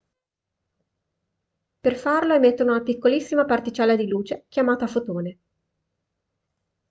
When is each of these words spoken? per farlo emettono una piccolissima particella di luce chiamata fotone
per 1.79 1.95
farlo 1.95 2.33
emettono 2.33 2.71
una 2.71 2.81
piccolissima 2.81 3.45
particella 3.45 3.95
di 3.95 4.07
luce 4.07 4.45
chiamata 4.49 4.87
fotone 4.87 5.37